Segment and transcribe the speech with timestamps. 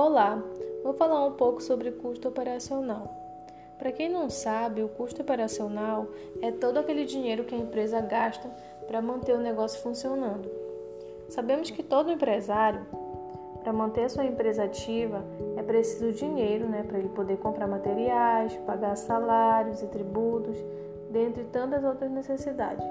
[0.00, 0.40] Olá,
[0.84, 3.12] vou falar um pouco sobre custo operacional.
[3.76, 6.06] Para quem não sabe, o custo operacional
[6.40, 8.48] é todo aquele dinheiro que a empresa gasta
[8.86, 10.48] para manter o negócio funcionando.
[11.28, 12.86] Sabemos que todo empresário,
[13.60, 15.24] para manter sua empresa ativa,
[15.56, 20.56] é preciso dinheiro né, para ele poder comprar materiais, pagar salários e tributos,
[21.10, 22.86] dentre tantas outras necessidades.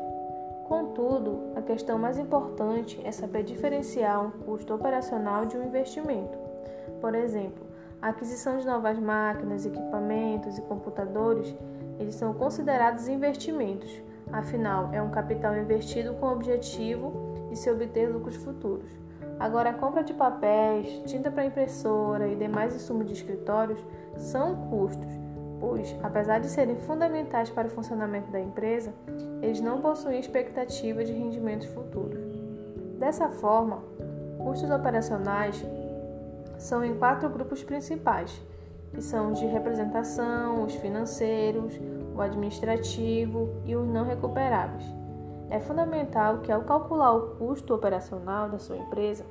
[0.68, 6.47] Contudo, a questão mais importante é saber diferenciar um custo operacional de um investimento.
[6.99, 7.66] Por exemplo,
[8.02, 11.55] a aquisição de novas máquinas, equipamentos e computadores,
[11.99, 13.91] eles são considerados investimentos.
[14.31, 17.13] Afinal, é um capital investido com o objetivo
[17.49, 18.91] de se obter lucros futuros.
[19.39, 23.84] Agora, a compra de papéis, tinta para impressora e demais insumos de escritórios
[24.16, 25.11] são custos,
[25.59, 28.94] pois, apesar de serem fundamentais para o funcionamento da empresa,
[29.41, 32.25] eles não possuem expectativa de rendimentos futuros.
[32.97, 33.83] Dessa forma,
[34.39, 35.64] custos operacionais
[36.58, 38.41] são em quatro grupos principais,
[38.94, 41.80] que são os de representação, os financeiros,
[42.16, 44.83] o administrativo e os não recuperáveis.
[45.49, 49.25] É fundamental que, ao calcular o custo operacional da sua empresa,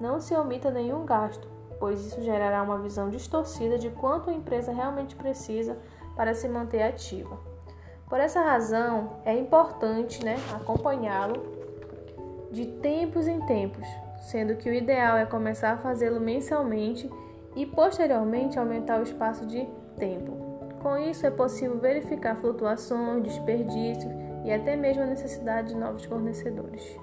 [0.00, 1.46] não se omita nenhum gasto,
[1.78, 5.78] pois isso gerará uma visão distorcida de quanto a empresa realmente precisa
[6.16, 7.38] para se manter ativa.
[8.08, 11.60] Por essa razão, é importante né, acompanhá-lo
[12.50, 13.86] de tempos em tempos,
[14.20, 17.10] sendo que o ideal é começar a fazê-lo mensalmente
[17.56, 20.50] e posteriormente aumentar o espaço de tempo.
[20.82, 24.12] Com isso, é possível verificar flutuações, desperdícios
[24.44, 26.98] e até mesmo a necessidade de novos fornecedores.